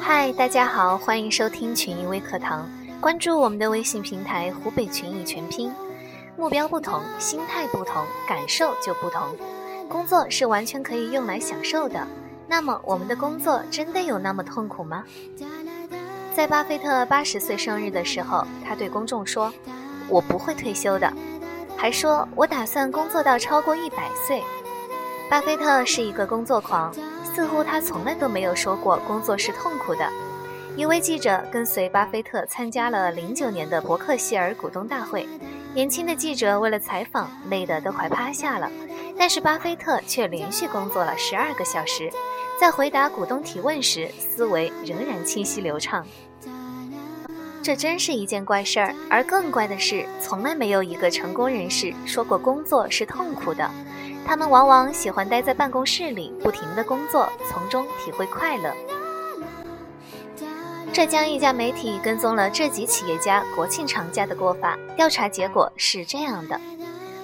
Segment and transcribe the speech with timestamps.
[0.00, 2.66] 嗨，大家好，欢迎收听群益微课堂，
[3.00, 5.70] 关注我们的微信平台“湖北群益全拼”。
[6.36, 9.36] 目标不同，心态不同，感受就不同。
[9.88, 12.06] 工作是完全可以用来享受的，
[12.48, 15.04] 那么我们的工作真的有那么痛苦吗？
[16.34, 19.52] 在巴菲特八十岁生日的时候，他对公众说
[20.08, 21.12] ：“我不会退休的。”
[21.76, 24.42] 还说：“我打算工作到超过一百岁。”
[25.30, 26.92] 巴菲特是一个工作狂。
[27.34, 30.10] 似乎他从来都没有说过工作是痛苦的。
[30.76, 35.24] 一位记者跟随巴菲特参加了零九年的伯克希尔股东大会，
[35.72, 38.68] 年轻的记者为了采访累得都快趴下了，
[39.18, 42.10] 但是巴菲特却连续工作了十二个小时，
[42.58, 46.06] 在回答股东提问时，思维仍然清晰流畅。
[47.62, 53.68] 这真是一件怪事儿，而更怪的是，从来没有一个成功人士说过工作是痛苦的。
[54.24, 58.72] 他们往往喜欢待在办公室里，不停地工作，从中体会快乐。
[60.92, 66.58] 浙江一家媒体跟踪了这几企业家国庆长假的过法，调查结果是这样的：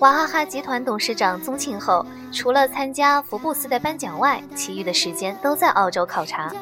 [0.00, 6.52] 娃哈哈集团董事长宗庆后，除了参加福布斯的颁奖外，其余的时间都在澳洲考察。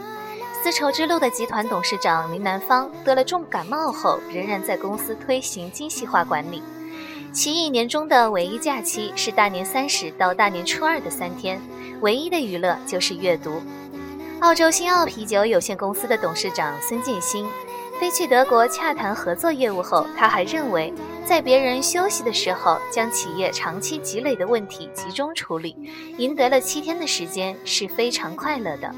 [0.62, 6.62] 丝绸之路的集团董事长林南方得了重感冒后，仍然在公司推行精细化管理。
[7.30, 11.60] 其一年中的唯一假期是大年三十到大年初二的三天，
[12.00, 13.60] 唯一的娱乐就是阅读。
[14.40, 17.46] 澳洲新奥啤酒有限公司的董事长孙建新
[18.00, 20.90] 飞去德国洽谈合作业务后，他还认为，
[21.26, 25.76] 在别人休息的时候，将企业长期积累的问题集中处理，
[26.18, 28.94] 赢得了七天的时间是非常快乐的。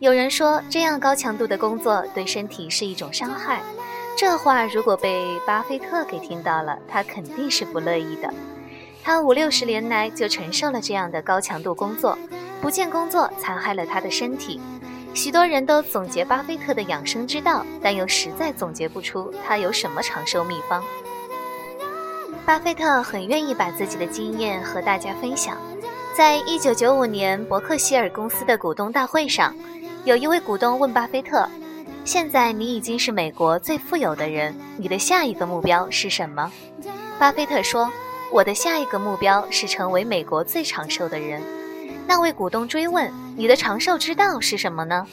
[0.00, 3.62] 有人说，这样高强度的工作对身体是一种伤害。
[4.16, 8.34] 这话如果被巴菲特给听到了，他肯定是不乐意的。
[9.02, 12.18] 他五六十年来就承受了这样的高强度工作，
[12.60, 14.60] 不见工作残害了他的身体。
[15.14, 20.82] 许多人都总结巴菲特的养生之道，但又实在总结不出他有什么长寿秘方。
[22.44, 25.56] 巴菲特很愿意把自己的经验和大家分享。
[26.16, 29.54] 在一九九五年伯克希尔公司的股东大会上，
[30.04, 31.48] 有一位股东问巴菲特。
[32.04, 36.52] 现在你已经是美国最富有的人，你的下一个目标是什么？
[37.18, 37.90] 巴菲特说
[38.30, 41.40] ：“我的下一个目标是成为美国最长寿的人。”
[42.06, 45.06] 那位股东追问：“你的长寿之道是什么呢？”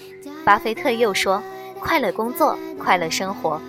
[0.44, 1.42] 巴菲特又说
[1.80, 3.62] ：“快乐工作，快乐生活。”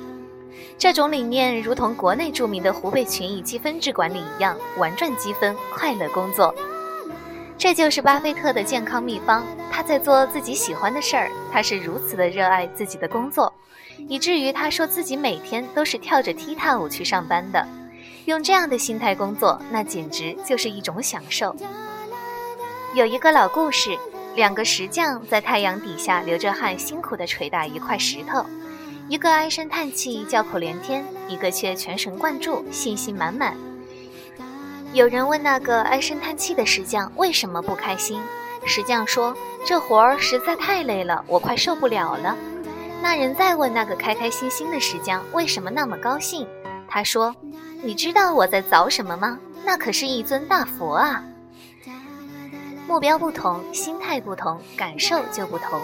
[0.79, 6.53] 这种理念如同国内著名的湖北群益积分制管理一样，玩转积分，快乐工作。
[7.57, 9.45] 这就是巴菲特的健康秘方。
[9.71, 13.53] 他在做自己喜欢的事儿，他是如此的热爱自己的工作，
[14.09, 17.67] 以至于他说自己每天都是跳着踢踏舞去上班的。
[18.25, 21.55] 用这样的心态工作，那简直就是一种享受。
[22.95, 23.99] 有一个老故事，
[24.37, 28.45] 两个石匠在太阳底下流着汗，辛苦地捶打一块石头，
[29.09, 33.57] 一个唉声叹气，叫苦连天；一个却全神贯注，信心满满。
[34.93, 38.21] 有人问那个唉声叹气的石匠为什么不开心，
[38.67, 42.37] 石匠说：“这活儿实在太累了，我快受不了了。”
[43.01, 46.47] 那人再问那个开开心心的石匠为什么那么高兴，
[46.87, 47.35] 他说
[47.83, 49.39] ：“你知道我在凿什么吗？
[49.65, 51.25] 那可是一尊大佛啊！”
[52.93, 55.81] 目标不同，心态不同，感受就不同。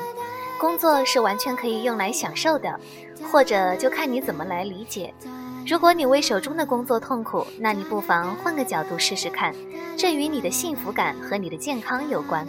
[0.60, 2.78] 工作是完全可以用来享受的，
[3.32, 5.14] 或者就看你怎么来理解。
[5.66, 9.54] 如果你为手中的工作痛苦，那你不妨换个角度试试看，
[9.96, 12.46] 这与你的幸福感和你的健康有关。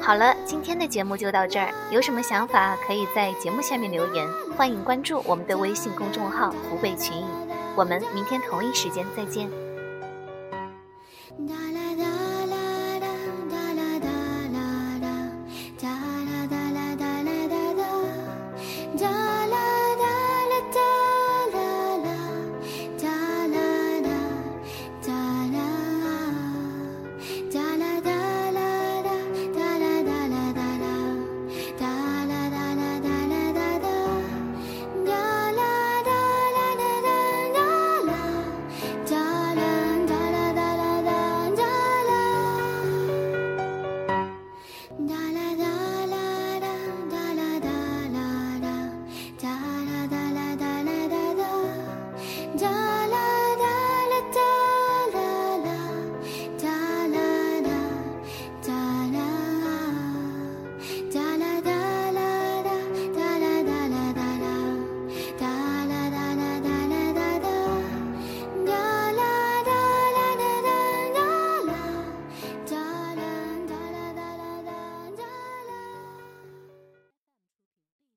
[0.00, 7.24] 好了，今天的节目就到这儿，有什么想法可以在节目下面留言，欢迎关注我们的微信公众号“湖北群益”，
[7.74, 9.50] 我们明天同一时间再见。